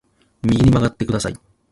[0.41, 1.35] 右に曲がってください